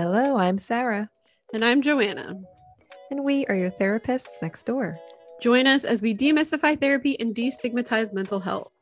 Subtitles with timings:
[0.00, 1.10] Hello, I'm Sarah,
[1.52, 2.34] And I'm Joanna.
[3.10, 4.98] and we are your therapists next door.
[5.42, 8.72] Join us as we demystify therapy and destigmatize mental health.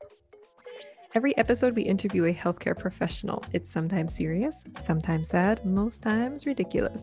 [1.17, 3.45] Every episode, we interview a healthcare professional.
[3.53, 7.03] It's sometimes serious, sometimes sad, most times ridiculous.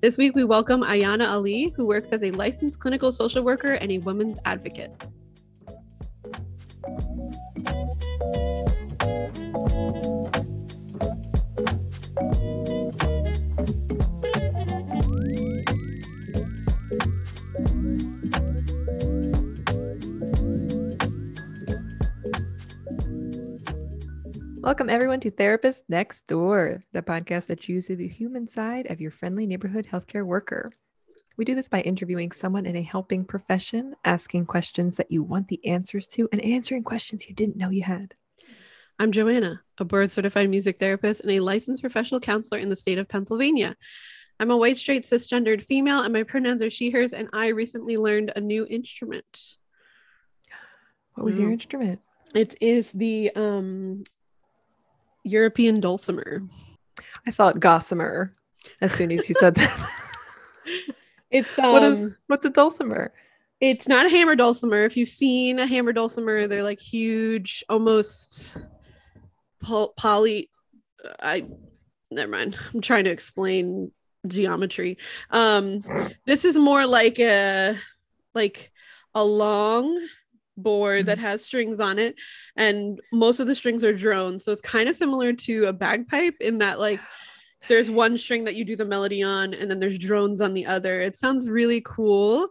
[0.00, 3.90] This week, we welcome Ayana Ali, who works as a licensed clinical social worker and
[3.90, 4.92] a women's advocate.
[24.82, 29.12] Welcome, everyone, to Therapist Next Door, the podcast that chooses the human side of your
[29.12, 30.72] friendly neighborhood healthcare worker.
[31.36, 35.46] We do this by interviewing someone in a helping profession, asking questions that you want
[35.46, 38.12] the answers to, and answering questions you didn't know you had.
[38.98, 42.98] I'm Joanna, a board certified music therapist and a licensed professional counselor in the state
[42.98, 43.76] of Pennsylvania.
[44.40, 47.96] I'm a white, straight, cisgendered female, and my pronouns are she, hers, and I recently
[47.96, 49.58] learned a new instrument.
[51.14, 51.52] What was your Mm.
[51.52, 52.00] instrument?
[52.34, 54.02] It is the um,
[55.24, 56.40] European dulcimer.
[57.26, 58.32] I thought gossamer
[58.80, 59.90] as soon as you said that.
[61.32, 63.12] It's um, what is what's a dulcimer?
[63.58, 64.84] It's not a hammer dulcimer.
[64.84, 68.58] If you've seen a hammer dulcimer, they're like huge, almost
[69.62, 70.50] pol- poly.
[71.20, 71.46] I
[72.10, 72.58] never mind.
[72.74, 73.92] I'm trying to explain
[74.26, 74.98] geometry.
[75.30, 75.82] Um,
[76.26, 77.78] this is more like a
[78.34, 78.70] like
[79.14, 80.06] a long
[80.56, 82.16] board that has strings on it,
[82.56, 84.44] and most of the strings are drones.
[84.44, 87.00] So it's kind of similar to a bagpipe in that like
[87.68, 90.66] there's one string that you do the melody on and then there's drones on the
[90.66, 91.00] other.
[91.00, 92.48] It sounds really cool.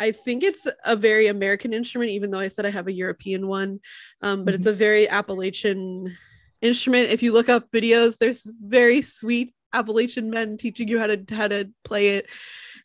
[0.00, 3.48] I think it's a very american instrument even though i said i have a european
[3.48, 3.80] one
[4.22, 6.16] um, but it's a very appalachian
[6.60, 7.10] instrument.
[7.10, 11.48] If you look up videos there's very sweet appalachian men teaching you how to how
[11.48, 12.26] to play it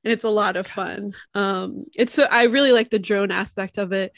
[0.03, 1.13] and it's a lot of fun.
[1.35, 4.11] Um, it's so i really like the drone aspect of it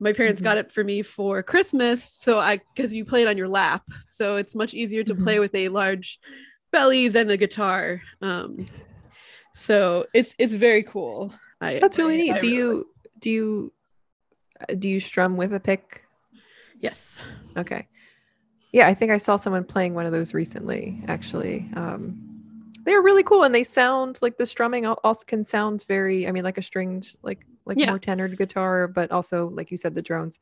[0.00, 0.44] my parents Mhm.
[0.44, 3.82] got it for me for christmas so i because you play it on your lap
[4.06, 6.18] so it's much easier to play with a large
[6.72, 8.02] belly than a guitar.
[8.20, 8.66] Um,
[9.54, 11.32] so it's it's very cool.
[11.60, 12.32] I, That's really I- neat.
[12.34, 12.86] I do really you like-
[13.20, 13.72] do you
[14.60, 16.04] uh, do you strum with a pick?
[16.80, 17.18] Yes.
[17.56, 17.86] Okay.
[18.72, 21.70] Yeah, I think I saw someone playing one of those recently, actually.
[21.74, 26.26] Um, they're really cool and they sound like the strumming al- also can sound very,
[26.28, 27.90] I mean, like a stringed, like like Yeah.
[27.90, 30.38] more tenored guitar, but also, like you said, the drones.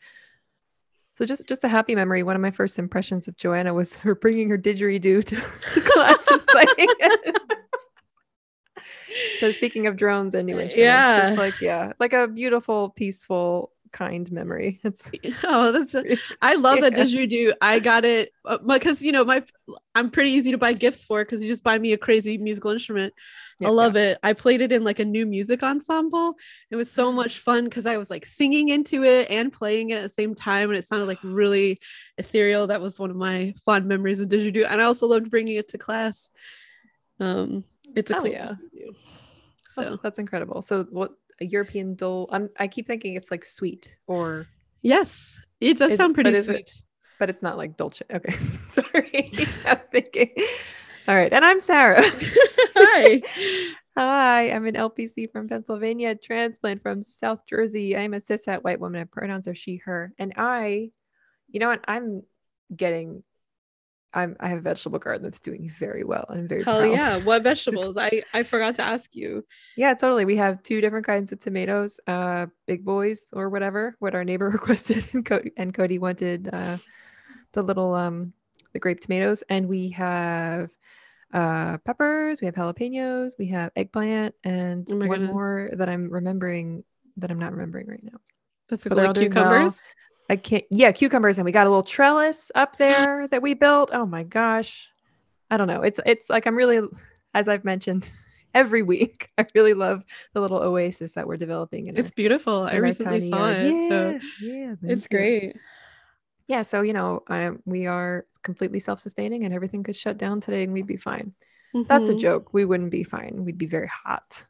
[1.14, 2.22] So just just a happy memory.
[2.22, 5.36] One of my first impressions of Joanna was her bringing her didgeridoo to,
[5.74, 6.88] to class and playing
[9.40, 11.26] so speaking of drones and new instruments, Yeah.
[11.26, 14.80] just like yeah, like a beautiful, peaceful, kind memory.
[14.84, 15.10] It's
[15.44, 16.04] Oh, that's a,
[16.42, 17.04] I love that Yeah.
[17.04, 17.54] didgeridoo.
[17.62, 18.30] I got it
[18.66, 19.42] because you know my
[19.94, 22.72] I'm pretty easy to buy gifts for because you just buy me a crazy musical
[22.72, 23.14] instrument.
[23.60, 24.18] yeah, I love it.
[24.22, 26.34] I played it in like a new music ensemble.
[26.70, 29.98] It was so much fun because I was like singing into it and playing it
[29.98, 31.78] at the same time, and it sounded like really
[32.18, 32.66] ethereal.
[32.66, 35.68] That was one of my fond memories of didgeridoo, and I also loved bringing it
[35.68, 36.30] to class.
[37.20, 38.54] Um, it's a Oh, cool yeah.
[39.70, 40.62] So that's incredible.
[40.62, 41.12] So what
[41.44, 42.28] a European dole?
[42.32, 44.46] I'm I keep thinking it's like sweet or
[44.82, 46.56] yes, it does Is- sound pretty but sweet.
[46.60, 46.82] it-
[47.20, 48.04] but it's not like dolce.
[48.12, 48.32] Okay.
[48.70, 49.30] Sorry.
[49.66, 50.30] I'm thinking.
[51.06, 51.32] All right.
[51.32, 52.02] And I'm Sarah.
[52.76, 53.22] Hi.
[53.96, 57.96] Hi, I'm an LPC from Pennsylvania, transplant from South Jersey.
[57.96, 58.98] I'm a cishet white woman.
[59.00, 60.12] My pronouns are she, her.
[60.18, 60.90] And I,
[61.48, 61.84] you know what?
[61.86, 62.22] I'm
[62.74, 63.22] getting
[64.14, 66.24] I'm I have a vegetable garden that's doing very well.
[66.28, 66.92] I'm very Hell proud.
[66.92, 67.16] yeah!
[67.24, 67.96] What vegetables?
[67.96, 69.44] I I forgot to ask you.
[69.76, 70.24] Yeah, totally.
[70.24, 74.48] We have two different kinds of tomatoes, uh, big boys or whatever, what our neighbor
[74.58, 76.78] requested, and Cody, and Cody wanted uh,
[77.52, 78.32] the little um,
[78.72, 80.70] the grape tomatoes, and we have
[81.32, 85.30] uh, peppers, we have jalapenos, we have eggplant, and Oh one goodness.
[85.30, 86.84] more that I'm remembering
[87.16, 88.18] that I'm not remembering right now.
[88.68, 89.82] That's But they're like cucumbers.
[90.30, 90.64] I can't.
[90.70, 93.90] Yeah, cucumbers, and we got a little trellis up there that we built.
[93.92, 94.88] Oh my gosh,
[95.50, 95.82] I don't know.
[95.82, 96.80] It's it's like I'm really,
[97.34, 98.10] as I've mentioned
[98.54, 101.88] every week, I really love the little oasis that we're developing.
[101.88, 102.62] In It's our, beautiful.
[102.62, 103.56] I recently saw yard.
[103.56, 105.16] it, so Yeah, yeah, it's you.
[105.16, 105.56] great.
[106.46, 110.62] Yeah, so you know, um, we are completely self-sustaining, and everything could shut down today,
[110.64, 111.32] and we'd be fine.
[111.86, 112.18] That's a Mhm.
[112.18, 112.54] joke.
[112.54, 113.44] We wouldn't be fine.
[113.44, 114.44] We'd be very hot.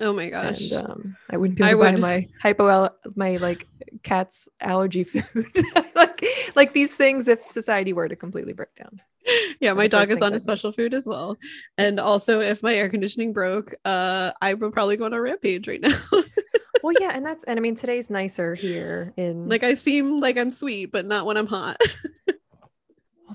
[0.00, 0.70] Oh my gosh.
[0.70, 3.66] and um, I wouldn't be I able to buy my hypo my like
[4.02, 5.46] cat's allergy food,
[5.94, 7.28] like like these things.
[7.28, 9.00] If society were to completely break down,
[9.60, 11.38] yeah, my dog is on a special food as well.
[11.78, 15.66] And also if my air conditioning broke, uh I would probably go on a rampage
[15.66, 15.98] right now.
[16.82, 20.36] well, yeah, and that's and I mean today's nicer here in like I seem like
[20.36, 21.80] I'm sweet, but not when I'm hot.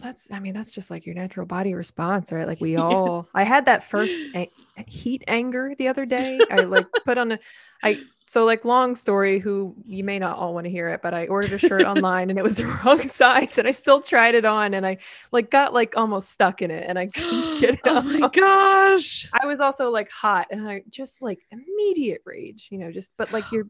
[0.01, 2.47] that's I mean that's just like your natural body response, right?
[2.47, 4.51] Like we all I had that first a-
[4.87, 6.45] heat anger the other day.
[6.49, 7.39] I like put on a
[7.83, 11.13] I so like long story who you may not all want to hear it, but
[11.13, 14.35] I ordered a shirt online and it was the wrong size and I still tried
[14.35, 14.97] it on and I
[15.31, 18.05] like got like almost stuck in it and I couldn't get it oh off.
[18.05, 19.27] my gosh.
[19.33, 23.31] I was also like hot and I just like immediate rage, you know, just but
[23.31, 23.67] like you're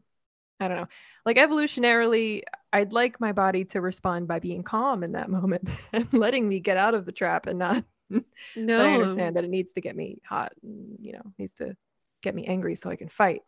[0.60, 0.88] I don't know.
[1.26, 6.12] Like evolutionarily, I'd like my body to respond by being calm in that moment and
[6.12, 7.84] letting me get out of the trap and not
[8.56, 8.82] No.
[8.82, 11.76] I understand that it needs to get me hot and you know, needs to
[12.22, 13.42] get me angry so I can fight.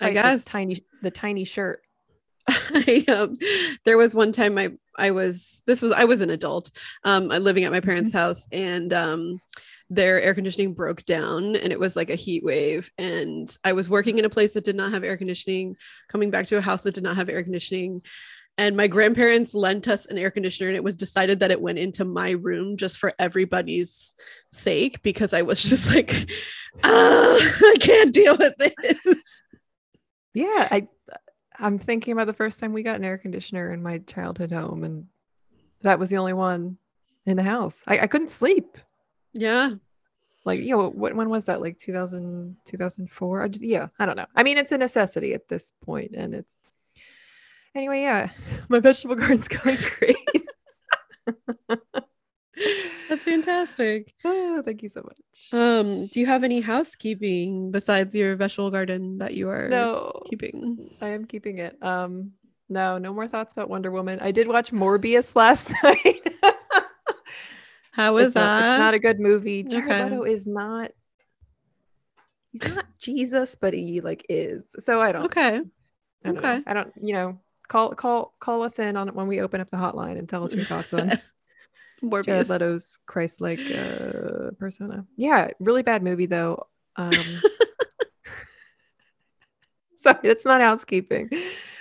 [0.00, 0.44] I Fight the guess.
[0.44, 1.82] tiny the tiny shirt.
[2.48, 3.38] I, um,
[3.84, 6.70] there was one time I I was this was I was an adult
[7.04, 9.40] um living at my parents' house and um
[9.90, 13.90] their air conditioning broke down and it was like a heat wave and I was
[13.90, 15.76] working in a place that did not have air conditioning
[16.08, 18.02] coming back to a house that did not have air conditioning
[18.56, 21.78] and my grandparents lent us an air conditioner and it was decided that it went
[21.78, 24.14] into my room just for everybody's
[24.52, 26.30] sake because I was just like
[26.82, 29.42] ah, I can't deal with this
[30.32, 30.88] Yeah, I
[31.58, 34.82] I'm thinking about the first time we got an air conditioner in my childhood home
[34.82, 35.06] and
[35.82, 36.78] that was the only one
[37.26, 37.80] in the house.
[37.86, 38.78] I, I couldn't sleep.
[39.34, 39.70] Yeah.
[40.44, 41.60] Like you know what when was that?
[41.60, 44.26] Like 2000 2004 I just, yeah i don't know.
[44.34, 46.62] I mean it's a necessity at this point and it's
[47.74, 48.30] anyway yeah.
[48.68, 50.16] My vegetable garden's going great.
[53.08, 54.14] That's fantastic.
[54.24, 55.18] Oh, thank you so much.
[55.52, 60.22] Um, do you have any housekeeping besides your vegetable garden that you are no.
[60.30, 60.90] keeping?
[61.00, 61.76] i am keeping it.
[61.82, 62.32] Um
[62.68, 64.20] no no more thoughts about wonder woman.
[64.20, 66.22] I did watch morbius last night
[67.94, 68.60] How was it's, that?
[68.60, 70.04] it's not a good movie jared Okay.
[70.04, 70.90] leto is not
[72.52, 75.60] he's not jesus but he like is so i don't okay.
[76.24, 76.56] I don't Okay.
[76.56, 76.62] know.
[76.66, 77.38] I don't, you know,
[77.68, 80.42] call call call us in on it when we open up the hotline and tell
[80.42, 81.08] us your thoughts on
[82.22, 82.48] Jared Morbius.
[82.48, 85.04] Leto's Christ-like uh, persona.
[85.16, 86.66] Yeah, really bad movie though.
[86.96, 87.42] Um,
[90.12, 91.30] sorry, that's not housekeeping.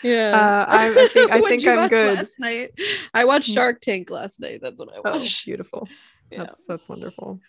[0.02, 0.32] Yeah.
[0.34, 2.18] Uh, I, I think I think you I'm watch good.
[2.18, 2.72] Last night,
[3.14, 3.54] I watched Mm.
[3.54, 4.60] Shark Tank last night.
[4.62, 5.46] That's what I Oh, watched.
[5.46, 5.88] beautiful.
[6.32, 6.46] Yeah.
[6.46, 7.40] That's that's wonderful.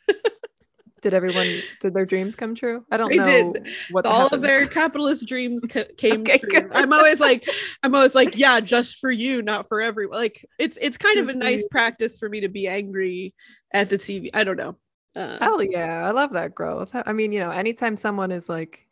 [1.00, 2.84] did everyone did their dreams come true?
[2.90, 3.66] I don't They know did.
[3.88, 6.50] what All of their capitalist dreams ca- came Okay, true.
[6.50, 6.70] good.
[6.72, 7.48] I'm always like,
[7.82, 10.18] I'm always like, yeah, just for you, not for everyone.
[10.18, 13.32] Like, it's it's kind of a nice practice for me to be angry
[13.72, 14.30] at the TV.
[14.34, 14.76] I don't know.
[15.16, 16.90] Uh, Hell yeah, I love that growth.
[16.94, 18.86] I mean, you know, anytime someone is like,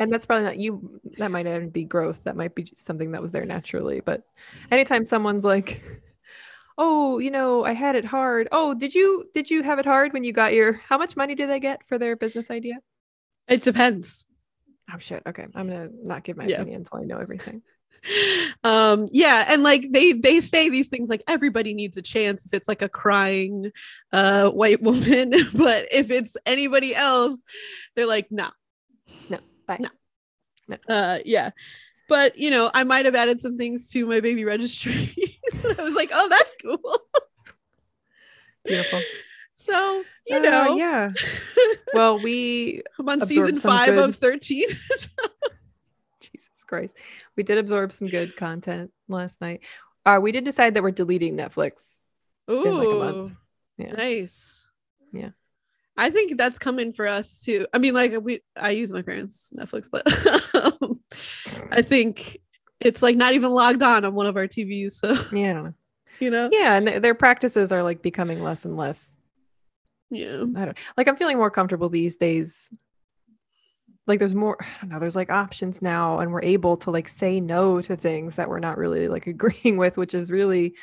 [0.00, 1.00] and that's probably not you.
[1.18, 2.24] That might not even be growth.
[2.24, 4.00] That might be something that was there naturally.
[4.00, 4.22] But
[4.72, 5.80] anytime someone's like,
[6.78, 8.48] oh, you know, I had it hard.
[8.50, 10.72] Oh, did you did you have it hard when you got your?
[10.72, 12.76] How much money do they get for their business idea?
[13.46, 14.26] it depends.
[14.92, 15.22] Oh shit.
[15.26, 16.62] Okay, I'm gonna not give my Yeah.
[16.62, 17.62] opinion until I know everything.
[18.64, 22.54] um yeah and like they they say these things like everybody needs a chance if
[22.54, 23.70] it's like a crying
[24.14, 27.42] uh white woman but if it's anybody else
[27.94, 28.48] they're like no
[29.70, 29.78] Bye.
[29.80, 29.88] No.
[30.68, 30.94] No.
[30.94, 31.50] uh yeah
[32.08, 35.10] but you know i might have added some things to my baby registry
[35.78, 36.80] i was like oh that's cool
[38.64, 39.00] Beautiful.
[39.54, 41.10] so you Uh, know yeah.
[41.94, 44.66] Well, we i'm on season five good- of 13
[46.20, 46.98] Jesus Christ.
[47.36, 49.60] We did absorb some good content last night.
[50.06, 51.82] Uh, we did decide that we're deleting Netflix.
[52.50, 53.36] Ooh, like a month.
[53.76, 53.92] Yeah.
[53.92, 54.66] nice
[55.12, 55.30] Yeah.
[55.96, 57.66] I think that's coming for us too.
[57.74, 60.02] I mean, like we, I use my parents' Netflix, but
[60.82, 61.00] um,
[61.70, 62.38] I think
[62.80, 64.92] it's like not even logged on on one of our TVs.
[64.92, 65.74] So Yeah, I don't know.
[66.20, 69.10] you know, Yeah, and their practices are like becoming less and less.
[70.10, 71.06] yeah, I don't like.
[71.08, 72.70] I'm feeling more comfortable these days.
[74.06, 74.56] Like there's more.
[74.62, 74.98] I don't know.
[75.00, 78.60] There's like options now, and we're able to like say no to things that we're
[78.60, 80.74] not really like agreeing with, which is really.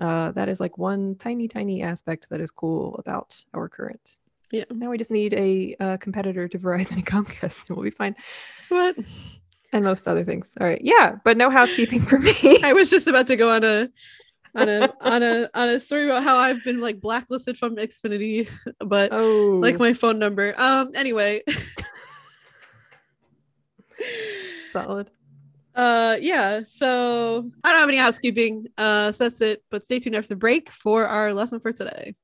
[0.00, 4.16] Uh, that is like one tiny, tiny aspect that is cool about our current.
[4.50, 4.64] Yeah.
[4.70, 8.16] Now we just need a uh, competitor to Verizon and Comcast, and we'll be fine.
[8.68, 8.96] what?
[9.72, 10.52] and most other things.
[10.60, 10.80] All right.
[10.82, 12.34] Yeah, but no housekeeping for me.
[12.62, 13.88] I was just about to go on a
[14.54, 18.48] on a on a on a story about how I've been like blacklisted from Xfinity,
[18.80, 20.54] but oh, like my phone number.
[20.58, 20.92] Um.
[20.94, 21.42] Anyway.
[24.72, 25.10] solid.
[25.74, 28.66] Uh yeah, so I don't have any housekeeping.
[28.76, 29.62] Uh so that's it.
[29.70, 32.14] But stay tuned after the break for our lesson for today.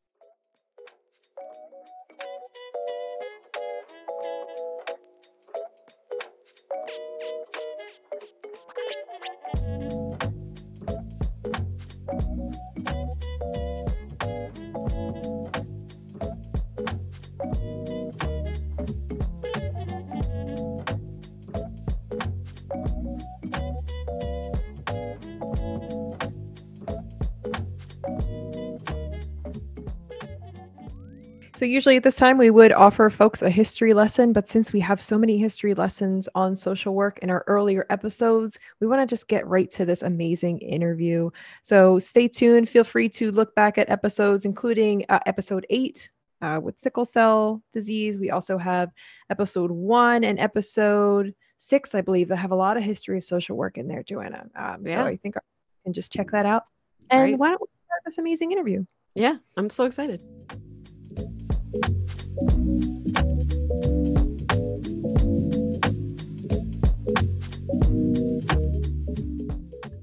[31.64, 34.80] So usually at this time we would offer folks a history lesson, but since we
[34.80, 39.06] have so many history lessons on social work in our earlier episodes, we want to
[39.11, 41.30] just get right to this amazing interview.
[41.62, 42.68] So stay tuned.
[42.68, 46.11] Feel free to look back at episodes, including uh, episode eight
[46.42, 48.18] uh, with sickle cell disease.
[48.18, 48.90] We also have
[49.30, 53.56] episode one and episode six, I believe, that have a lot of history of social
[53.56, 54.44] work in there, Joanna.
[54.54, 54.97] Um, Yeah.
[54.97, 55.40] So I think I
[55.85, 56.64] can just check that out.
[57.09, 57.38] And Right.
[57.38, 58.85] why don't we start this amazing interview?
[59.14, 60.23] Yeah, I'm so excited.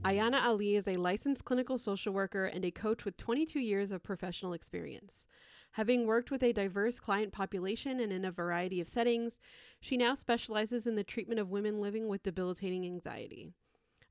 [0.03, 4.03] Ayana Ali is a licensed clinical social worker and a coach with 22 years of
[4.03, 5.25] professional experience.
[5.71, 9.39] Having worked with a diverse client population and in a variety of settings,
[9.79, 13.53] she now specializes in the treatment of women living with debilitating anxiety.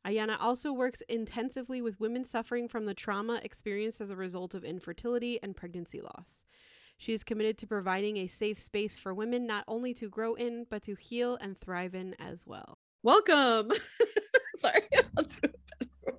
[0.07, 4.65] Ayana also works intensively with women suffering from the trauma experienced as a result of
[4.65, 6.47] infertility and pregnancy loss.
[7.01, 10.67] She is committed to providing a safe space for women not only to grow in,
[10.69, 12.77] but to heal and thrive in as well.
[13.03, 13.73] Welcome.
[14.59, 14.83] Sorry.
[15.17, 15.57] I'll do it
[16.05, 16.19] better.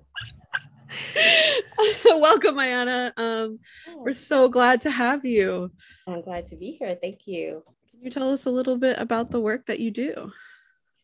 [2.18, 3.12] Welcome, Ayana.
[3.16, 3.60] Um,
[3.94, 5.70] we're so glad to have you.
[6.08, 6.98] I'm glad to be here.
[7.00, 7.62] Thank you.
[7.92, 10.32] Can you tell us a little bit about the work that you do?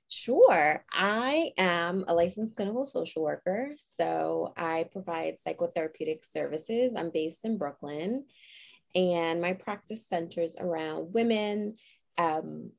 [0.08, 0.84] Sure.
[0.92, 3.76] I am a licensed clinical social worker.
[3.96, 6.94] So I provide psychotherapeutic services.
[6.96, 8.24] I'm based in Brooklyn,
[8.94, 11.76] and my practice centers around women,
[12.16, 12.70] um,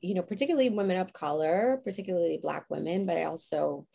[0.00, 3.86] you know, particularly women of color, particularly Black women, but I also,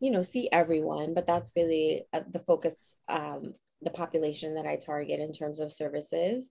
[0.00, 1.14] you know, see everyone.
[1.14, 5.70] But that's really uh, the focus, um, the population that I target in terms of
[5.70, 6.50] services.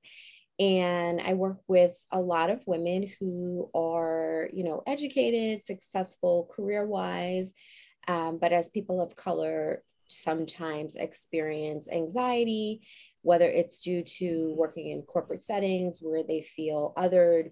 [0.59, 6.85] and i work with a lot of women who are you know educated successful career
[6.85, 7.53] wise
[8.07, 12.81] um, but as people of color sometimes experience anxiety
[13.23, 17.51] whether it's due to working in corporate settings where they feel othered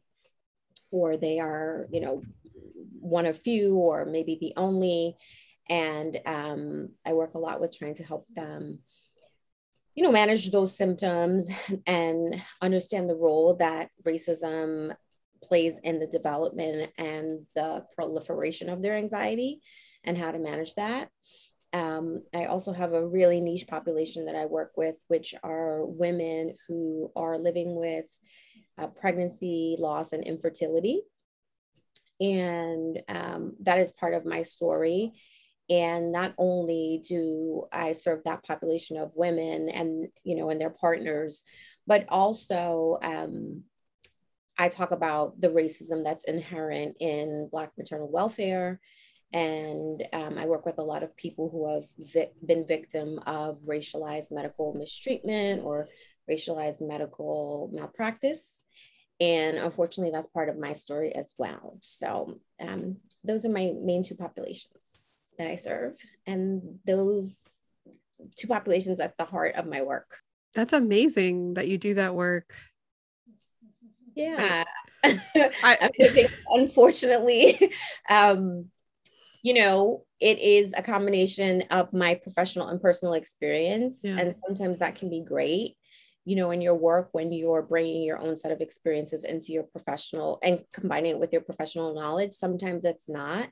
[0.92, 2.22] or they are you know
[3.00, 5.16] one of few or maybe the only
[5.70, 8.80] and um, i work a lot with trying to help them
[9.96, 11.48] you know, manage those symptoms
[11.88, 14.96] and understand the role that racism
[15.44, 19.60] plays in the development and the proliferation of their anxiety
[20.04, 21.10] and how to manage that.
[21.74, 26.56] Um, I also have a really niche population that I work with, which are women
[26.68, 28.06] who are living with
[28.78, 31.02] uh, pregnancy, loss, and infertility.
[32.20, 35.14] And um, that is part of my story.
[35.70, 40.70] And not only do I serve that population of women and, you know, and their
[40.70, 41.44] partners,
[41.88, 43.64] but also um,
[44.58, 48.82] I talk about the racism that's inherent in Black maternal welfare.
[49.34, 53.60] And um, I work with a lot of people who have vi- been victim of
[53.66, 55.88] racialized medical mistreatment or
[56.30, 58.46] racialized medical malpractice.
[59.20, 61.78] And unfortunately, that's part of my story as well.
[61.82, 64.82] So um, those are my main two populations
[65.38, 65.94] that I serve.
[66.26, 67.38] And those
[68.36, 70.20] two populations at the heart of my work.
[70.54, 72.58] That's amazing that you do that work.
[74.16, 74.64] Yeah.
[75.04, 75.20] I-
[75.64, 77.72] I think, unfortunately,
[78.10, 78.70] um,
[79.44, 84.02] you know, it is a combination of my professional and personal experience.
[84.04, 84.18] Yeah.
[84.20, 85.76] And sometimes that can be great,
[86.26, 89.64] you know, in your work when you're bringing your own set of experiences into your
[89.64, 92.34] professional and combining it with your professional knowledge.
[92.34, 93.50] Sometimes it's not.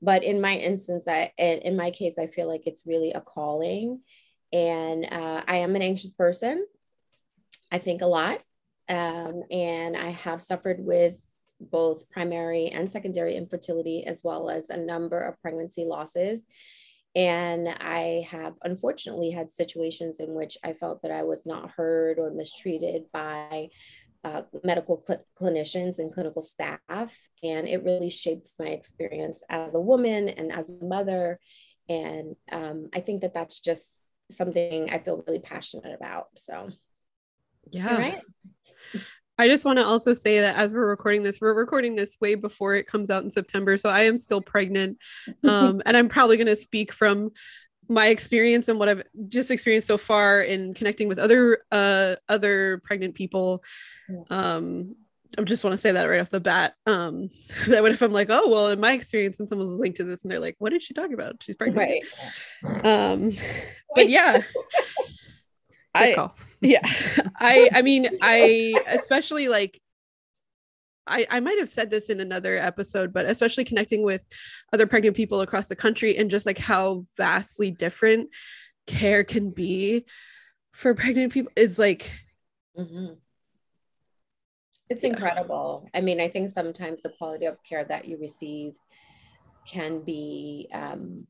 [0.00, 3.20] But in my instance, I, in in my case, I feel like it's really a
[3.20, 4.00] calling.
[4.52, 6.64] And uh, I am an anxious person.
[7.72, 8.40] I think a lot.
[8.88, 11.14] Um, and I have suffered with
[11.60, 16.40] both primary and secondary infertility, as well as a number of pregnancy losses.
[17.16, 22.18] And I have unfortunately had situations in which I felt that I was not heard
[22.18, 23.68] or mistreated by
[24.24, 26.80] uh, medical cl- clinicians and clinical staff.
[27.42, 31.38] And it really shaped my experience as a woman and as a mother.
[31.88, 36.28] And um, I think that that's just something I feel really passionate about.
[36.36, 36.68] So,
[37.70, 37.90] Yeah.
[37.90, 38.20] all right.
[39.38, 42.34] I just want to also say that as we're recording this, we're recording this way
[42.34, 43.76] before it comes out in September.
[43.76, 44.98] So I am still pregnant.
[45.44, 47.30] Um, and I'm probably going to speak from
[47.88, 52.80] my experience and what I've just experienced so far in connecting with other uh, other
[52.84, 53.62] pregnant people.
[54.30, 54.96] Um,
[55.36, 56.74] I just want to say that right off the bat.
[56.86, 57.30] Um,
[57.68, 60.22] that what if I'm like, oh well, in my experience, and someone's linked to this,
[60.22, 61.42] and they're like, what is she talking about?
[61.42, 62.04] She's pregnant.
[62.62, 62.84] right.
[62.84, 63.32] Um,
[63.94, 64.42] but yeah,
[65.94, 66.36] I call.
[66.60, 66.80] yeah
[67.38, 69.80] i i mean i especially like
[71.06, 74.22] I, I might have said this in another episode, but especially connecting with
[74.72, 78.30] other pregnant people across the country and just like how vastly different
[78.86, 80.06] care can be
[80.72, 82.10] for pregnant people is like
[82.74, 83.14] mm-hmm.
[84.90, 85.10] It's yeah.
[85.10, 85.88] incredible.
[85.94, 88.74] I mean, I think sometimes the quality of care that you receive
[89.66, 91.26] can be um,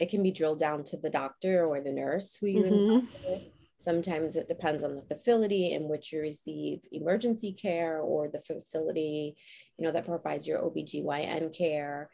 [0.00, 3.36] it can be drilled down to the doctor or the nurse who you mm-hmm.
[3.80, 9.36] Sometimes it depends on the facility in which you receive emergency care or the facility,
[9.78, 12.10] you know, that provides your OBGYN care.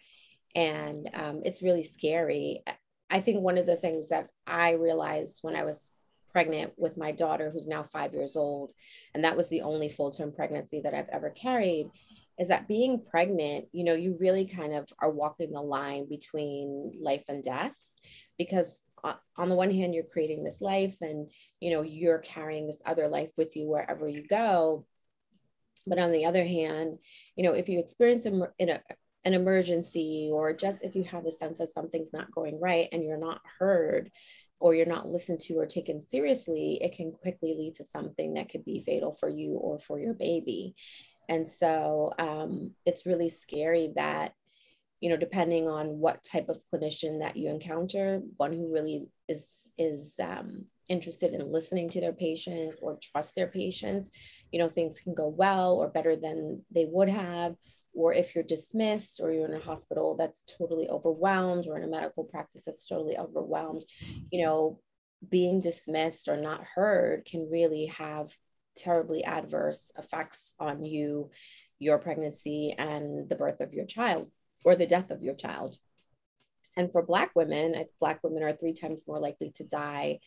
[0.55, 2.63] And um, it's really scary.
[3.11, 5.91] I think one of the things that I realized when I was
[6.33, 8.73] pregnant with my daughter, who's now five years old,
[9.13, 11.91] and that was the only full term pregnancy that I've ever carried,
[12.39, 16.93] is that being pregnant, you know, you really kind of are walking the line between
[17.01, 17.75] life and death
[18.39, 22.81] because on the one hand you're creating this life and you know you're carrying this
[22.85, 24.87] other life with you wherever you go.
[25.87, 26.99] But on the other hand
[27.37, 28.81] you know if you experience a, in a,
[29.25, 33.03] an emergency or just if you have the sense that something's not going right and
[33.03, 34.11] you're not heard
[34.59, 38.49] or you're not listened to or taken seriously it can quickly lead to something that
[38.49, 40.75] could be fatal for you or for your baby.
[41.29, 44.33] And so um, it's really scary that
[45.01, 49.47] you know depending on what type of clinician that you encounter one who really is
[49.79, 54.11] is um, interested in listening to their patients or trust their patients
[54.51, 57.55] you know things can go well or better than they would have.
[57.95, 61.87] Or if you're dismissed or you're in a hospital that's totally overwhelmed or in a
[61.89, 63.87] medical practice that's totally overwhelmed
[64.31, 64.81] you know
[65.27, 68.37] being dismissed or not heard can really have
[68.77, 71.31] terribly adverse effects on you
[71.79, 74.31] your pregnancy and the birth of your child
[74.67, 75.79] or the death of your child.
[76.77, 80.19] And for Black women, Black women are three times more likely to die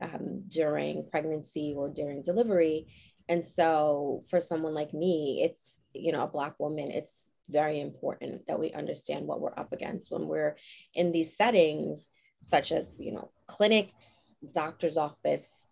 [0.00, 2.88] um, during pregnancy or during delivery.
[3.26, 8.46] And so for someone like me, it's, you know, a Black woman, it's very important
[8.46, 10.56] that we understand what we're up against when we're
[10.92, 12.08] in these settings,
[12.46, 15.66] such as, you know, clinics, doctor's office,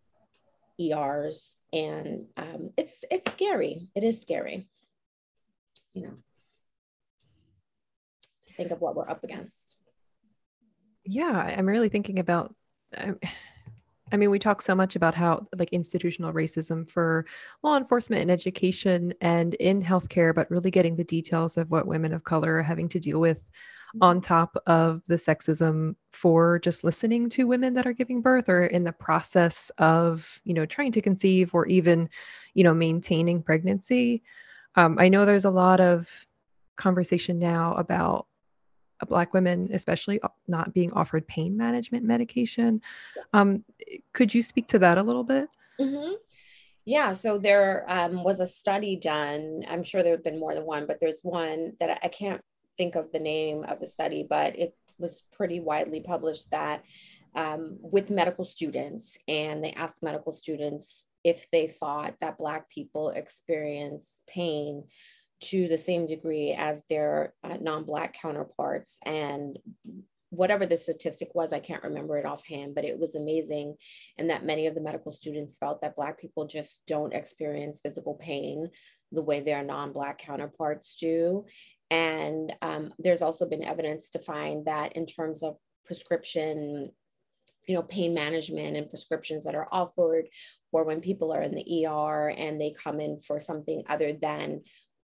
[0.81, 3.91] ERs, and um, it's it's scary.
[3.95, 4.69] It is scary,
[5.93, 6.15] you know
[8.57, 9.77] think of what we're up against.
[11.05, 12.55] Yeah, I'm really thinking about.
[14.13, 17.27] I mean, we talk so much about how like institutional racism for
[17.63, 22.13] law enforcement and education and in healthcare, but really getting the details of what women
[22.13, 23.41] of color are having to deal with
[24.01, 28.67] on top of the sexism for just listening to women that are giving birth or
[28.67, 32.09] in the process of you know trying to conceive or even
[32.55, 34.23] you know maintaining pregnancy
[34.75, 36.09] um, i know there's a lot of
[36.77, 38.27] conversation now about
[39.09, 42.81] Black women, especially not being offered pain management medication.
[43.33, 43.65] Um,
[44.13, 45.49] could you speak to that a little bit?
[45.81, 46.15] Mm-hmm.
[46.85, 49.65] Yeah, so there um, was a study done.
[49.69, 52.43] I'm sure there have been more than one, but there's one that I can't
[52.77, 56.83] think of the name of the study, but it was pretty widely published that
[57.35, 63.11] um, with medical students, and they asked medical students if they thought that Black people
[63.11, 64.85] experience pain
[65.51, 68.99] to the same degree as their uh, non-black counterparts.
[69.05, 69.59] And
[70.31, 73.77] whatever the statistic was i can't remember it offhand but it was amazing.
[74.19, 78.15] And that many of the medical students felt that black people just don't experience physical
[78.15, 78.69] pain
[79.13, 81.45] the way their non-black counterparts do.
[81.91, 86.91] And um, there's also been evidence to find that in terms of prescription
[87.67, 90.27] you know pain management and prescriptions that are offered
[90.73, 94.61] or when people are in the er and they come in for something other than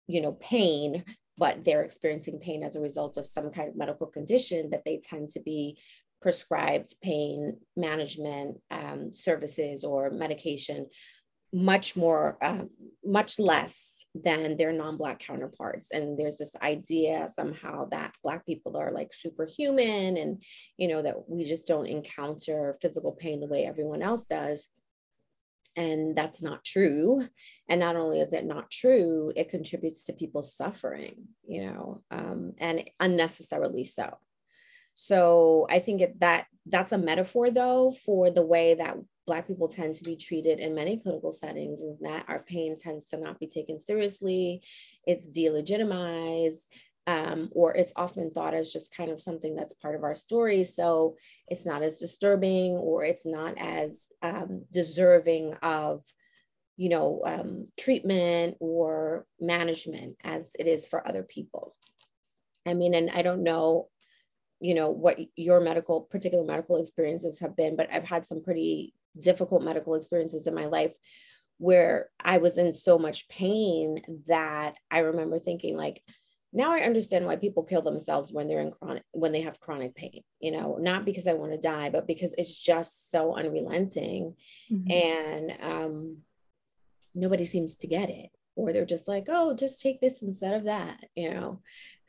[0.07, 1.03] you know, pain,
[1.37, 4.97] but they're experiencing pain as a result of some kind of medical condition that they
[4.97, 5.77] tend to be
[6.21, 10.87] prescribed pain management um, services or medication
[11.53, 12.69] much more um,
[13.05, 15.91] much less than their non-black counterparts.
[15.91, 20.43] And there's this idea somehow that black people are like superhuman and
[20.77, 24.67] you know that we just don't encounter physical pain the way everyone else does
[25.75, 27.27] and that's not true.
[27.69, 32.53] And not only is it not true it contributes to people suffering you know um,
[32.57, 34.17] and unnecessarily so.
[34.95, 39.95] So i think that that's a metaphor though for the way that black people tend
[39.95, 43.47] to be treated in many clinical settings and that our pain tends to not be
[43.47, 44.61] taken seriously.
[45.05, 46.67] It's delegitimized
[47.05, 50.63] um, or it's often thought as just kind of something that's part of our story.
[50.63, 56.03] So it's not as disturbing or it's not as um, deserving of,
[56.77, 61.75] you know, um, treatment or management as it is for other people.
[62.65, 63.89] I mean, and I don't know,
[64.61, 68.93] you know, what your medical, particular medical experiences have been, but I've had some pretty
[69.19, 70.93] difficult medical experiences in my life
[71.57, 76.01] where I was in so much pain that I remember thinking like,
[76.53, 79.95] now I understand why people kill themselves when they're in chronic when they have chronic
[79.95, 84.35] pain, you know, not because I want to die, but because it's just so unrelenting.
[84.71, 84.91] Mm-hmm.
[84.91, 86.17] And um
[87.15, 88.29] nobody seems to get it.
[88.55, 91.61] or they're just like, oh, just take this instead of that, you know.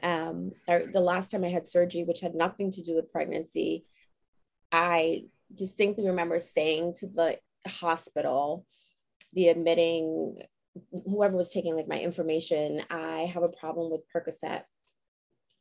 [0.02, 3.87] Um, or the last time I had surgery, which had nothing to do with pregnancy,
[4.70, 8.66] I distinctly remember saying to the hospital,
[9.33, 10.42] the admitting
[10.90, 14.62] whoever was taking like my information, I have a problem with Percocet.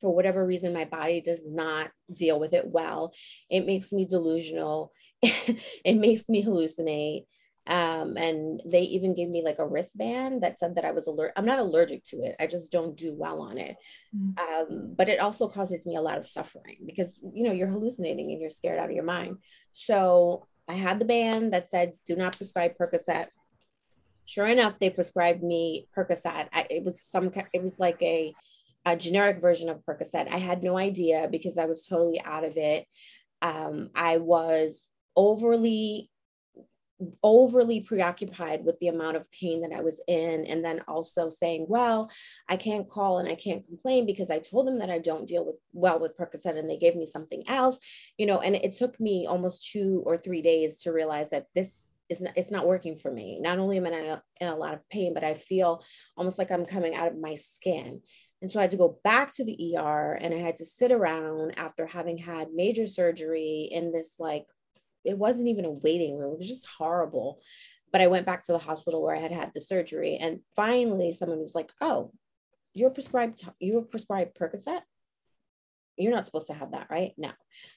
[0.02, 3.14] For whatever reason, my body does not deal with it well.
[3.50, 4.92] It makes me delusional.
[5.22, 7.26] it makes me hallucinate.
[7.66, 11.32] Um, and they even gave me like a wristband that said that I was alert.
[11.38, 12.36] I'm not allergic to it.
[12.40, 13.78] I just don't do well on it.
[14.14, 14.38] Mm.
[14.38, 18.32] Um, but it also causes me a lot of suffering because you know you're hallucinating
[18.32, 19.38] and you're scared out of your mind.
[19.72, 23.28] So I had the band that said, "Do not prescribe Percocet."
[24.26, 26.48] Sure enough, they prescribed me Percocet.
[26.54, 27.32] I, it was some.
[27.54, 28.34] It was like a
[28.86, 30.34] a generic version of Percocet.
[30.34, 32.86] I had no idea because I was totally out of it.
[33.42, 36.10] Um, I was overly
[37.22, 40.46] overly preoccupied with the amount of pain that I was in.
[40.46, 42.10] And then also saying, well,
[42.48, 45.46] I can't call and I can't complain because I told them that I don't deal
[45.46, 47.80] with well with Percocet and they gave me something else,
[48.18, 51.88] you know, and it took me almost two or three days to realize that this
[52.14, 53.40] is not, it's not working for me.
[53.40, 55.84] Not only am I in a, in a lot of pain, but I feel
[56.18, 58.02] almost like I'm coming out of my skin.
[58.42, 60.92] And so I had to go back to the ER and I had to sit
[60.92, 64.46] around after having had major surgery in this like
[65.06, 66.34] it wasn't even a waiting room.
[66.34, 67.42] It was just horrible.
[67.92, 71.12] But I went back to the hospital where I had had the surgery, and finally,
[71.12, 72.12] someone was like, "Oh,
[72.74, 73.48] you're prescribed.
[73.60, 74.82] You were prescribed Percocet.
[75.98, 77.32] You're not supposed to have that, right?" No.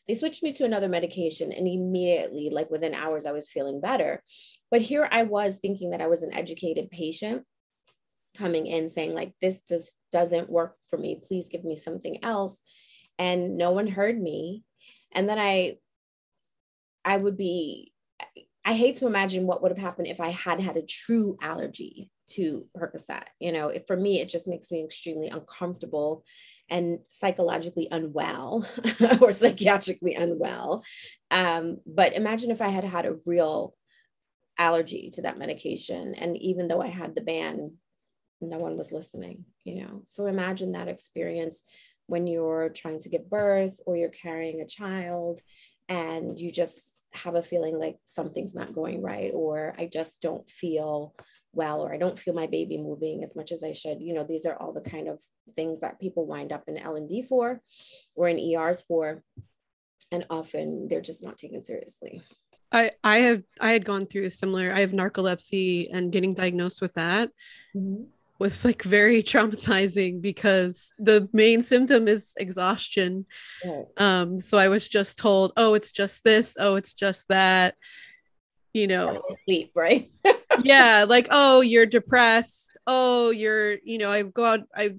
[0.07, 4.23] They switched me to another medication, and immediately, like within hours, I was feeling better.
[4.71, 7.45] But here I was thinking that I was an educated patient
[8.37, 12.59] coming in saying like this just doesn't work for me please give me something else
[13.19, 14.63] and no one heard me
[15.15, 15.79] and then i
[17.07, 17.93] I would be,
[18.65, 22.11] I hate to imagine what would have happened if I had had a true allergy
[22.31, 23.23] to Percocet.
[23.39, 26.25] You know, if, for me, it just makes me extremely uncomfortable
[26.69, 28.67] and psychologically unwell
[29.21, 30.85] or psychiatrically unwell.
[31.31, 33.75] Um, but imagine if I had had a real
[34.59, 36.15] allergy to that medication.
[36.15, 37.77] And even though I had the ban,
[38.41, 40.03] no one was listening, you know.
[40.07, 41.63] So imagine that experience
[42.07, 45.41] when you're trying to give birth or you're carrying a child
[45.89, 50.49] and you just have a feeling like something's not going right or I just don't
[50.51, 51.15] feel
[51.57, 54.01] well or I don't feel my baby moving as much as I should.
[54.01, 55.21] You know, these are all the kind of
[55.57, 57.61] things that people wind up in L&D for
[58.15, 59.23] or in ERs for
[60.13, 62.23] and often they're just not taken seriously.
[62.71, 66.81] I I have I had gone through a similar I have narcolepsy and getting diagnosed
[66.81, 67.31] with that.
[67.75, 68.05] Mm-hmm
[68.39, 73.27] was like very traumatizing because the main symptom is exhaustion.
[73.65, 73.87] Right.
[73.97, 77.75] Um, so I was just told, oh, it's just this, oh, it's just that,
[78.77, 80.11] you know, sleep, right?
[80.63, 82.77] yeah, like, oh, you're depressed.
[82.87, 84.97] Oh, you're, you know, I go out, I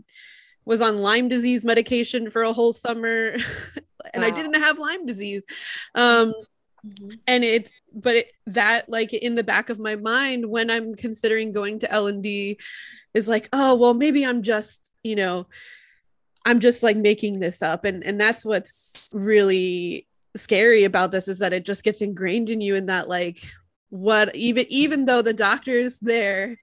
[0.66, 3.36] was on Lyme disease medication for a whole summer
[4.14, 4.28] and wow.
[4.28, 5.46] I didn't have Lyme disease.
[5.96, 6.34] Um,
[6.86, 7.10] Mm-hmm.
[7.26, 11.52] and it's but it, that like in the back of my mind when i'm considering
[11.52, 12.58] going to l&d
[13.16, 15.48] is like oh well maybe i'm just you know
[16.46, 21.40] i'm just like making this up and and that's what's really scary about this is
[21.40, 23.44] that it just gets ingrained in you in that like
[23.90, 26.58] what even even though the doctors there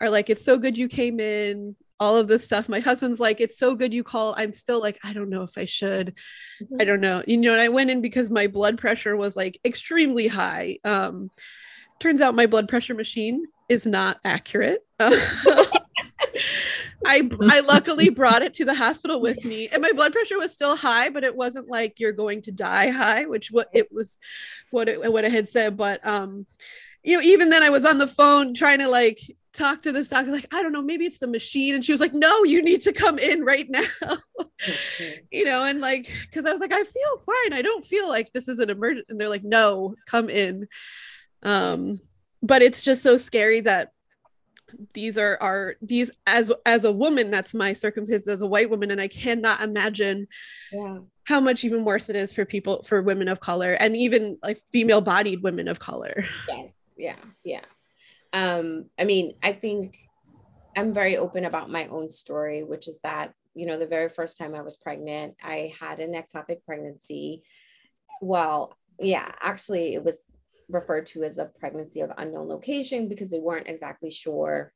[0.00, 2.68] are like it's so good you came in all of this stuff.
[2.68, 4.34] My husband's like it's so good you call.
[4.38, 6.14] I'm still like i don't know if i should.
[6.62, 6.76] Mm-hmm.
[6.80, 7.22] i don't know.
[7.26, 10.78] You know and i went in because my blood pressure was like extremely high.
[10.84, 11.30] Um
[11.98, 14.80] turns out my blood pressure machine is not accurate
[17.04, 20.52] I I luckily brought it to the hospital with me, and my blood pressure was
[20.52, 24.18] still high, but it wasn't like you're going to die high, which what it was,
[24.70, 25.76] what it what it had said.
[25.76, 26.46] But um,
[27.02, 29.20] you know, even then I was on the phone trying to like
[29.52, 32.00] talk to this doctor, like I don't know, maybe it's the machine, and she was
[32.00, 33.84] like, "No, you need to come in right now,"
[35.30, 38.32] you know, and like because I was like, I feel fine, I don't feel like
[38.32, 40.68] this is an emergency, and they're like, "No, come in."
[41.42, 42.00] Um,
[42.42, 43.92] but it's just so scary that
[44.92, 48.90] these are are these as as a woman that's my circumstances as a white woman
[48.90, 50.26] and i cannot imagine
[50.72, 50.98] yeah.
[51.24, 54.62] how much even worse it is for people for women of color and even like
[54.72, 56.24] female bodied women of color.
[56.48, 56.74] Yes.
[56.96, 57.16] Yeah.
[57.44, 57.64] Yeah.
[58.32, 59.96] Um i mean i think
[60.76, 64.36] i'm very open about my own story which is that you know the very first
[64.36, 67.42] time i was pregnant i had an ectopic pregnancy.
[68.20, 70.18] Well yeah actually it was
[70.68, 74.72] referred to as a pregnancy of unknown location because they weren't exactly sure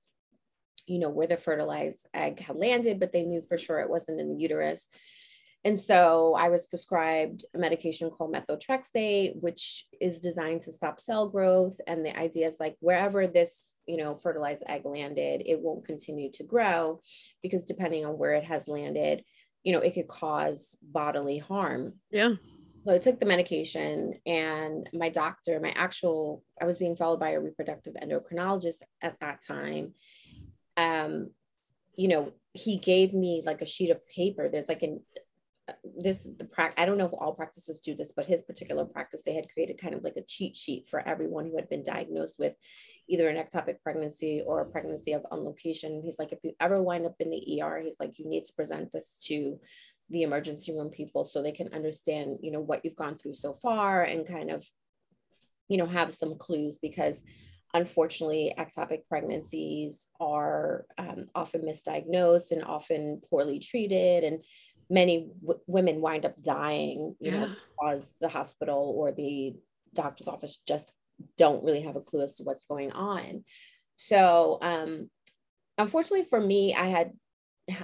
[0.86, 4.20] you know where the fertilized egg had landed but they knew for sure it wasn't
[4.20, 4.88] in the uterus
[5.64, 11.28] and so I was prescribed a medication called methotrexate, which is designed to stop cell
[11.28, 11.80] growth.
[11.86, 16.30] And the idea is like wherever this you know fertilized egg landed it won't continue
[16.32, 17.00] to grow
[17.42, 19.24] because depending on where it has landed
[19.64, 22.34] you know it could cause bodily harm Yeah.
[22.84, 27.30] So I took the medication, and my doctor, my actual, I was being followed by
[27.30, 29.94] a reproductive endocrinologist at that time.
[30.76, 31.30] Um,
[31.94, 34.48] you know, he gave me like a sheet of paper.
[34.48, 35.00] There's like an
[35.96, 36.82] this the practice.
[36.82, 39.80] I don't know if all practices do this, but his particular practice, they had created
[39.80, 42.54] kind of like a cheat sheet for everyone who had been diagnosed with
[43.08, 46.02] either an ectopic pregnancy or a pregnancy of unlocation.
[46.02, 48.52] He's like, if you ever wind up in the ER, he's like, you need to
[48.54, 49.58] present this to
[50.12, 53.56] the emergency room people so they can understand you know what you've gone through so
[53.62, 54.64] far and kind of
[55.68, 57.22] you know have some clues because
[57.74, 64.44] unfortunately ectopic pregnancies are um, often misdiagnosed and often poorly treated and
[64.90, 67.54] many w- women wind up dying you know Yeah.
[67.78, 69.54] because the hospital or the
[69.94, 70.92] doctor's office just
[71.38, 73.44] don't really have a clue as to what's going on
[73.96, 75.08] so um
[75.78, 77.12] unfortunately for me i had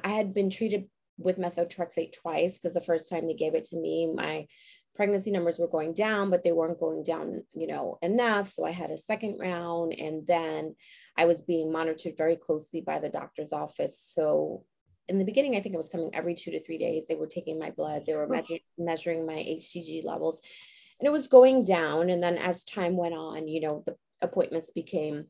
[0.05, 0.87] i had been treated
[1.19, 4.47] with methotrexate twice because the first time they gave it to me, my
[4.95, 8.49] pregnancy numbers were going down, but they weren't going down, you know, enough.
[8.49, 10.75] So I had a second round, and then
[11.17, 14.01] I was being monitored very closely by the doctor's office.
[14.01, 14.65] So
[15.09, 17.05] in the beginning, I think it was coming every two to three days.
[17.09, 20.43] They were taking my blood, they were measur- measuring my HCG levels,
[21.01, 22.11] and it was going down.
[22.11, 25.27] And then as time went on, you know, the appointments became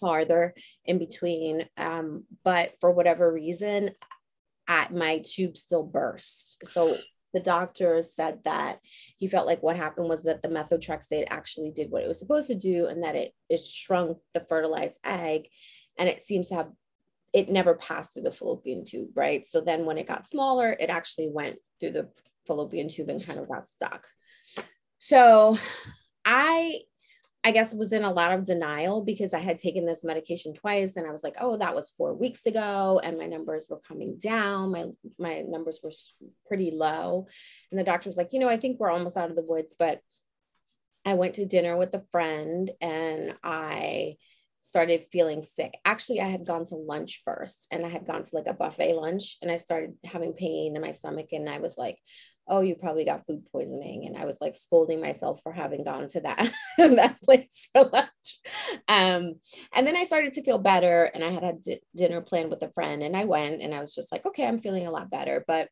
[0.00, 0.54] farther
[0.86, 1.66] in between.
[1.76, 3.90] Um, but for whatever reason,
[4.68, 6.64] at my tube still burst.
[6.64, 6.96] So
[7.34, 8.78] the doctor said that
[9.16, 12.48] he felt like what happened was that the methotrexate actually did what it was supposed
[12.48, 15.48] to do and that it it shrunk the fertilized egg
[15.98, 16.68] and it seems to have
[17.32, 19.46] it never passed through the fallopian tube, right?
[19.46, 22.08] So then when it got smaller, it actually went through the
[22.46, 24.06] fallopian tube and kind of got stuck.
[24.98, 25.56] So
[26.24, 26.80] I
[27.44, 30.96] I guess was in a lot of denial because I had taken this medication twice
[30.96, 34.16] and I was like, oh, that was four weeks ago and my numbers were coming
[34.16, 34.70] down.
[34.70, 34.86] My
[35.18, 35.90] my numbers were
[36.46, 37.26] pretty low.
[37.70, 39.74] And the doctor was like, you know, I think we're almost out of the woods.
[39.76, 40.00] But
[41.04, 44.16] I went to dinner with a friend and I
[44.60, 45.76] started feeling sick.
[45.84, 48.94] Actually, I had gone to lunch first and I had gone to like a buffet
[48.94, 51.98] lunch and I started having pain in my stomach and I was like,
[52.48, 54.06] oh, you probably got food poisoning.
[54.06, 58.40] And I was like scolding myself for having gone to that, that place for lunch.
[58.88, 59.34] Um,
[59.74, 62.70] and then I started to feel better and I had a dinner planned with a
[62.72, 65.44] friend and I went and I was just like, okay, I'm feeling a lot better.
[65.46, 65.68] But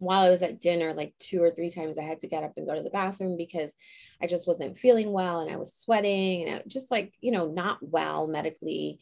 [0.00, 2.54] while I was at dinner, like two or three times, I had to get up
[2.56, 3.76] and go to the bathroom because
[4.20, 7.50] I just wasn't feeling well and I was sweating and I, just like, you know,
[7.50, 9.00] not well medically.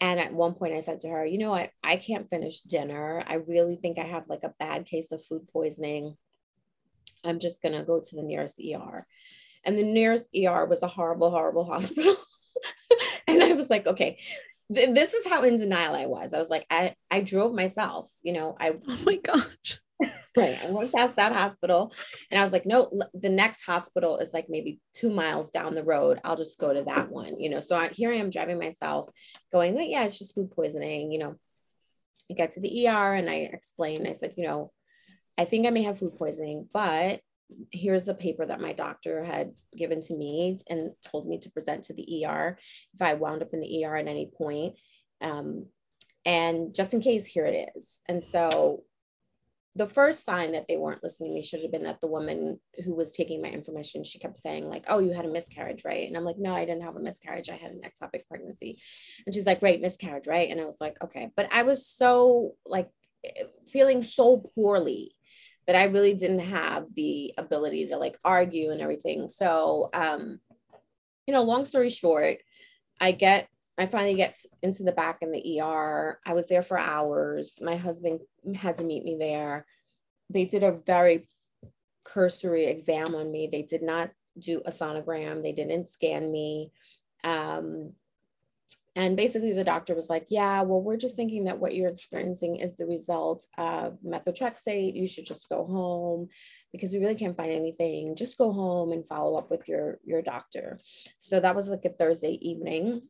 [0.00, 1.70] And at one point, I said to her, you know what?
[1.82, 3.22] I can't finish dinner.
[3.26, 6.16] I really think I have like a bad case of food poisoning.
[7.24, 9.06] I'm just going to go to the nearest ER.
[9.64, 12.16] And the nearest ER was a horrible, horrible hospital.
[13.26, 14.18] and I was like, okay,
[14.72, 16.34] th- this is how in denial I was.
[16.34, 19.80] I was like, I, I drove myself, you know, I Oh my gosh.
[20.36, 20.58] Right.
[20.64, 21.92] I went past that hospital
[22.28, 25.84] and I was like, no, the next hospital is like maybe two miles down the
[25.84, 26.18] road.
[26.24, 27.60] I'll just go to that one, you know.
[27.60, 29.10] So I, here I am driving myself,
[29.52, 31.36] going, yeah, it's just food poisoning, you know.
[32.28, 34.72] I get to the ER and I explained, I said, you know,
[35.38, 37.20] I think I may have food poisoning, but
[37.70, 41.84] here's the paper that my doctor had given to me and told me to present
[41.84, 42.58] to the ER
[42.94, 44.74] if I wound up in the ER at any point.
[45.20, 45.66] Um,
[46.24, 48.00] and just in case, here it is.
[48.08, 48.82] And so
[49.76, 52.60] the first sign that they weren't listening to me should have been that the woman
[52.84, 56.06] who was taking my information, she kept saying, like, oh, you had a miscarriage, right?
[56.06, 57.50] And I'm like, no, I didn't have a miscarriage.
[57.50, 58.78] I had an ectopic pregnancy.
[59.26, 60.48] And she's like, right, miscarriage, right?
[60.48, 61.30] And I was like, okay.
[61.36, 62.88] But I was so like
[63.66, 65.16] feeling so poorly
[65.66, 69.28] that I really didn't have the ability to like argue and everything.
[69.28, 70.38] So um,
[71.26, 72.38] you know, long story short,
[73.00, 76.20] I get I finally get into the back in the ER.
[76.24, 77.58] I was there for hours.
[77.60, 78.20] My husband
[78.54, 79.66] had to meet me there.
[80.30, 81.28] They did a very
[82.04, 83.48] cursory exam on me.
[83.50, 85.42] They did not do a sonogram.
[85.42, 86.70] They didn't scan me.
[87.24, 87.94] Um,
[88.96, 92.56] and basically, the doctor was like, Yeah, well, we're just thinking that what you're experiencing
[92.56, 94.94] is the result of methotrexate.
[94.94, 96.28] You should just go home
[96.70, 98.14] because we really can't find anything.
[98.14, 100.78] Just go home and follow up with your, your doctor.
[101.18, 103.02] So that was like a Thursday evening.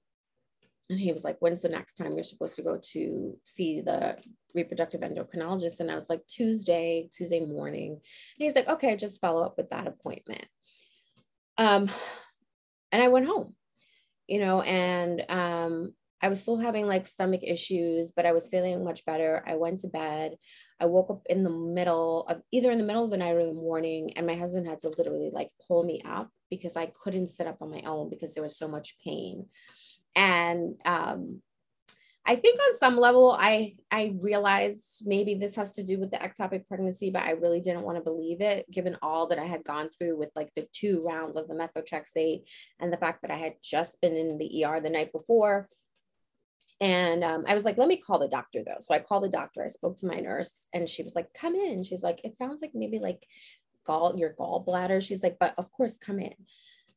[0.91, 4.19] And he was like, When's the next time you're supposed to go to see the
[4.55, 5.81] reproductive endocrinologist?
[5.81, 7.93] And I was like, Tuesday, Tuesday morning.
[7.93, 8.01] And
[8.39, 10.47] he's like, Okay, just follow up with that appointment.
[11.57, 11.89] Um,
[12.93, 13.55] and I went home
[14.27, 15.93] you know, and um,
[16.23, 19.43] I was still having like stomach issues, but I was feeling much better.
[19.47, 20.37] I went to bed.
[20.81, 23.45] I woke up in the middle of either in the middle of the night or
[23.45, 27.29] the morning, and my husband had to literally like pull me up because I couldn't
[27.29, 29.47] sit up on my own because there was so much pain.
[30.17, 31.43] And um,
[32.27, 36.17] I think on some level, I I realized maybe this has to do with the
[36.19, 39.65] ectopic pregnancy, but I really didn't want to believe it, given all that I had
[39.65, 42.45] gone through with like the two rounds of the methotrexate
[42.81, 45.69] and the fact that I had just been in the ER the night before.
[46.81, 48.81] And um, I was like, let me call the doctor though.
[48.81, 49.63] So I called the doctor.
[49.63, 51.83] I spoke to my nurse, and she was like, come in.
[51.83, 53.27] She's like, it sounds like maybe like
[53.87, 55.03] gall your gallbladder.
[55.03, 56.35] She's like, but of course, come in.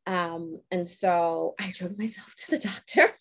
[0.07, 3.11] Um, and so I drove myself to the doctor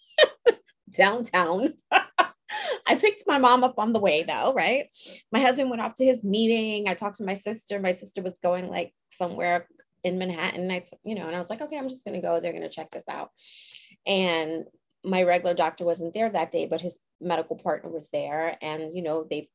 [0.90, 1.74] downtown.
[2.88, 4.86] I picked my mom up on the way though, right?
[5.32, 6.88] My husband went off to his meeting.
[6.88, 7.80] I talked to my sister.
[7.80, 9.66] My sister was going like somewhere
[10.04, 10.70] in Manhattan.
[10.70, 12.38] I, t- you know, and I was like, okay, I'm just gonna go.
[12.38, 13.30] They're gonna check this out.
[14.06, 14.64] And
[15.04, 18.56] my regular doctor wasn't there that day, but his medical partner was there.
[18.62, 19.48] And you know, they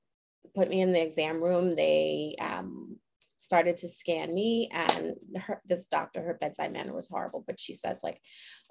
[0.53, 1.75] put me in the exam room.
[1.75, 2.97] They um,
[3.41, 7.73] started to scan me and her, this doctor her bedside manner was horrible but she
[7.73, 8.21] says like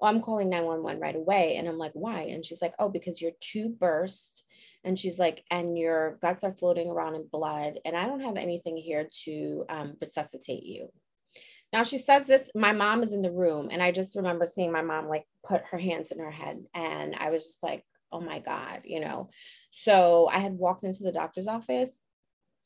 [0.00, 1.56] oh i'm calling 911 right away.
[1.56, 2.22] And i'm like why?
[2.22, 4.46] And she's like oh because your tube burst.
[4.85, 8.37] And she's like and your guts are floating around in blood and i don't have
[8.37, 10.88] anything here to um, resuscitate you.
[11.72, 14.70] Now she says this my mom is in the room and i just remember seeing
[14.70, 18.20] my mom like put her hands in her head and i was just like oh
[18.20, 19.30] my god you know?
[19.70, 21.90] So i had walked into the doctor's office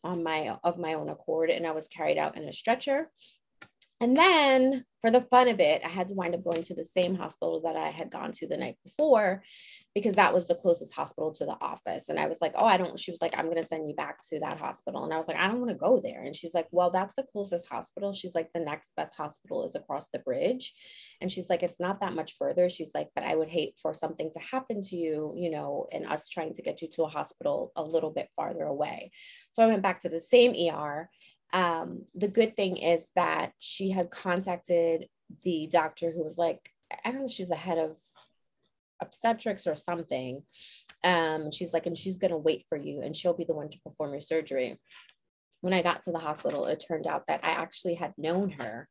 [0.04, 3.10] on my of my own accord and I was carried out in a stretcher.
[4.04, 6.84] And then for the fun of it, I had to wind up going to the
[6.84, 9.42] same hospital that I had gone to the night before
[9.94, 12.10] because that was the closest hospital to the office.
[12.10, 13.94] And I was like, oh, I don't, she was like, I'm going to send you
[13.94, 15.04] back to that hospital.
[15.04, 16.22] And I was like, I don't want to go there.
[16.22, 18.12] And she's like, well, that's the closest hospital.
[18.12, 20.74] She's like, the next best hospital is across the bridge.
[21.22, 22.68] And she's like, it's not that much further.
[22.68, 26.04] She's like, but I would hate for something to happen to you, you know, and
[26.04, 29.12] us trying to get you to a hospital a little bit farther away.
[29.54, 31.08] So I went back to the same ER.
[31.54, 35.06] Um, the good thing is that she had contacted
[35.44, 36.70] the doctor who was like,
[37.04, 37.96] I don't know, she's the head of
[39.00, 40.42] obstetrics or something.
[41.04, 43.80] Um, she's like, and she's gonna wait for you, and she'll be the one to
[43.80, 44.78] perform your surgery.
[45.60, 48.88] When I got to the hospital, it turned out that I actually had known her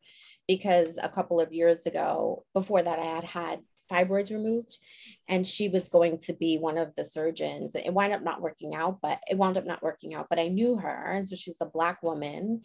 [0.48, 3.60] because a couple of years ago, before that, I had had
[3.92, 4.80] fibroids removed
[5.28, 7.76] and she was going to be one of the surgeons.
[7.76, 10.48] It wound up not working out but it wound up not working out but i
[10.48, 12.62] knew her and so she's a black woman.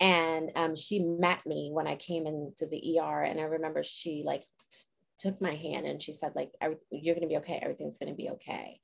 [0.00, 4.22] And um, she met me when i came into the er and i remember she
[4.24, 4.44] like
[5.18, 6.52] took my hand and she said like
[6.90, 7.58] you're going to be okay.
[7.60, 8.80] Everything's going to be okay.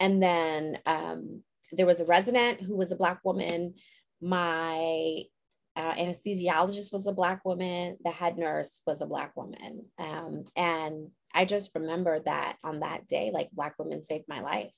[0.00, 3.74] And then um, there was a resident who was a black woman.
[4.20, 5.22] My
[5.76, 9.86] uh, anesthesiologist was a black woman the head nurse was a black woman.
[9.98, 14.76] Um, and i just remember that on that day like black women saved my life.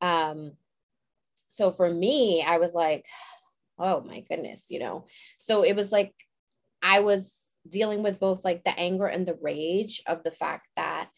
[0.00, 0.52] Um,
[1.48, 3.06] so for me i was like
[3.78, 5.06] oh my goodness you know?
[5.38, 6.12] So it was like
[6.82, 7.32] i was
[7.68, 11.08] dealing with both like the anger and the rage of the fact that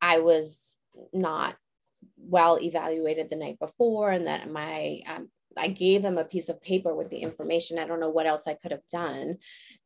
[0.00, 0.76] I was
[1.12, 1.56] not
[2.18, 6.62] well evaluated the night before and that my um, I gave them a piece of
[6.62, 7.78] paper with the information.
[7.78, 9.36] I don't know what else I could have done,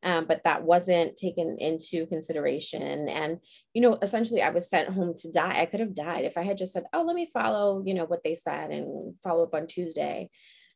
[0.03, 3.09] um, but that wasn't taken into consideration.
[3.09, 3.39] And,
[3.73, 5.59] you know, essentially I was sent home to die.
[5.59, 8.05] I could have died if I had just said, oh, let me follow, you know,
[8.05, 10.29] what they said and follow up on Tuesday.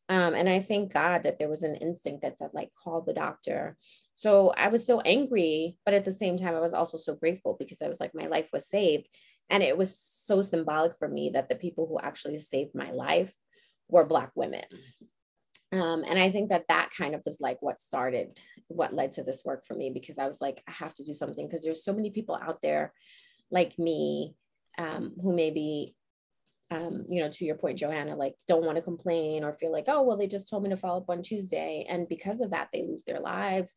[0.09, 3.13] Um, and I thank God that there was an instinct that said, like, call the
[3.13, 3.77] doctor.
[4.13, 7.55] So I was so angry, but at the same time, I was also so grateful
[7.57, 9.07] because I was like, my life was saved.
[9.49, 13.33] And it was so symbolic for me that the people who actually saved my life
[13.91, 14.63] were Black women.
[15.73, 19.23] Um, and I think that that kind of was like what started, what led to
[19.23, 21.85] this work for me, because I was like, I have to do something because there's
[21.85, 22.93] so many people out there
[23.51, 24.35] like me
[24.77, 25.95] um, who maybe
[26.71, 29.85] um, you know, to your point, Johanna, like don't want to complain or feel like,
[29.89, 31.85] oh, well, they just told me to follow up on Tuesday.
[31.87, 33.75] And because of that, they lose their lives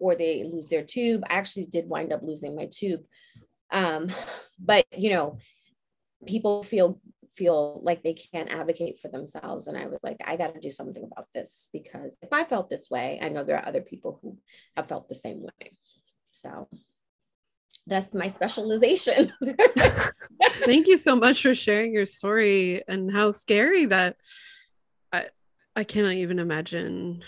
[0.00, 1.22] or they lose their tube.
[1.30, 3.02] I actually did wind up losing my tube.
[3.70, 4.08] Um,
[4.58, 5.38] but you know,
[6.26, 7.00] people feel
[7.36, 9.66] feel like they can't advocate for themselves.
[9.66, 12.68] And I was like, I got to do something about this because if I felt
[12.68, 14.38] this way, I know there are other people who
[14.76, 15.72] have felt the same way.
[16.30, 16.68] So
[17.86, 19.32] that's my specialization.
[20.64, 24.16] Thank you so much for sharing your story and how scary that
[25.12, 25.26] I
[25.74, 27.24] I cannot even imagine.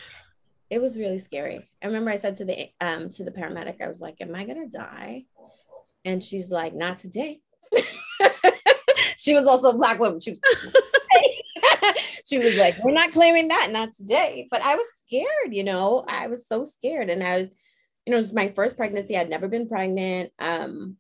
[0.71, 1.69] It was really scary.
[1.83, 4.45] I remember I said to the um to the paramedic, I was like, Am I
[4.45, 5.25] gonna die?
[6.05, 7.41] And she's like, Not today.
[9.25, 10.21] she was also a black woman.
[10.21, 10.41] She was
[12.25, 14.49] she was like, We're not claiming that, not today.
[14.51, 17.09] But I was scared, you know, I was so scared.
[17.09, 17.55] And I was
[18.07, 19.17] you know, it was my first pregnancy.
[19.17, 20.31] I'd never been pregnant.
[20.39, 20.97] Um,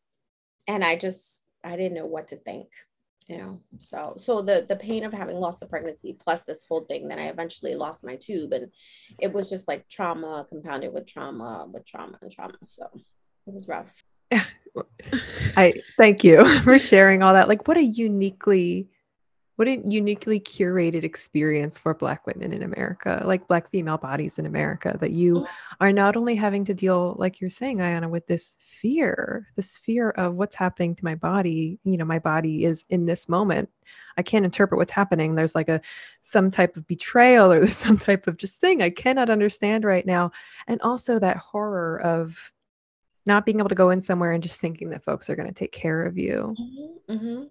[0.66, 2.68] and I just, I didn't know what to think,
[3.28, 3.60] you know?
[3.80, 7.18] So, so the, the pain of having lost the pregnancy plus this whole thing, then
[7.18, 8.68] I eventually lost my tube and
[9.18, 12.56] it was just like trauma compounded with trauma, with trauma and trauma.
[12.66, 12.88] So
[13.46, 13.92] it was rough.
[15.56, 17.48] I thank you for sharing all that.
[17.48, 18.88] Like, what a uniquely,
[19.56, 24.46] what a uniquely curated experience for Black women in America, like Black female bodies in
[24.46, 25.46] America, that you Mhm.
[25.80, 30.10] are not only having to deal, like you're saying, Ayana, with this fear, this fear
[30.10, 31.78] of what's happening to my body.
[31.84, 33.68] You know, my body is in this moment.
[34.16, 35.34] I can't interpret what's happening.
[35.34, 35.80] There's like a
[36.22, 40.06] some type of betrayal or there's some type of just thing I cannot understand right
[40.06, 40.32] now.
[40.66, 42.52] And also that horror of
[43.26, 45.54] not being able to go in somewhere and just thinking that folks are going to
[45.54, 46.56] take care of you.
[46.58, 47.50] Mhm, mhm.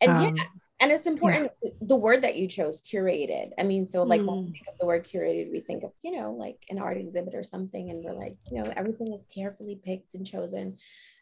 [0.00, 0.44] And Um, yeah,
[0.80, 3.52] and it's important the word that you chose, curated.
[3.58, 4.46] I mean, so like when Mm.
[4.46, 7.34] we think of the word curated, we think of, you know, like an art exhibit
[7.34, 10.78] or something, and we're like, you know, everything is carefully picked and chosen.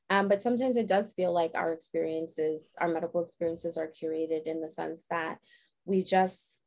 [0.09, 4.61] Um, but sometimes it does feel like our experiences, our medical experiences are curated in
[4.61, 5.39] the sense that
[5.85, 6.60] we just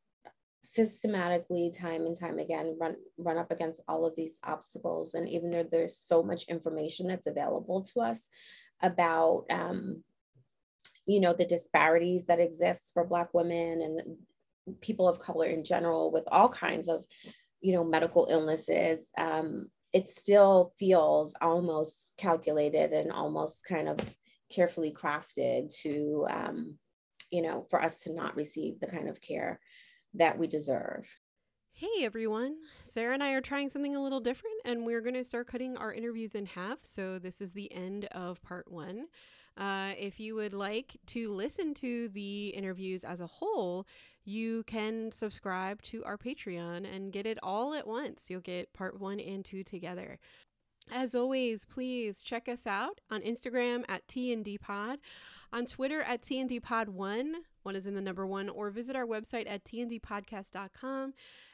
[0.74, 5.14] systematically time and time again run run up against all of these obstacles.
[5.14, 8.28] And even though there's so much information that's available to us
[8.82, 10.04] about um,
[11.06, 16.12] you know the disparities that exist for black women and people of color in general
[16.12, 17.06] with all kinds of
[17.62, 24.00] you know medical illnesses um, it still feels almost calculated and almost kind of
[24.50, 26.76] carefully crafted to um,
[27.32, 29.60] you know for us to not receive the kind of care
[30.14, 31.18] that we deserve
[31.76, 35.24] Hey everyone, Sarah and I are trying something a little different, and we're going to
[35.24, 36.78] start cutting our interviews in half.
[36.84, 39.08] So, this is the end of part one.
[39.58, 43.88] Uh, if you would like to listen to the interviews as a whole,
[44.24, 48.30] you can subscribe to our Patreon and get it all at once.
[48.30, 50.20] You'll get part one and two together.
[50.92, 54.98] As always, please check us out on Instagram at TNDPod,
[55.54, 57.32] on Twitter at TNDPod1.
[57.62, 61.14] One is in the number one, or visit our website at tndpodcast.com.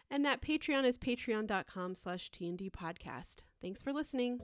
[0.10, 3.36] And that Patreon is patreon.com slash tndpodcast.
[3.62, 4.40] Thanks for listening.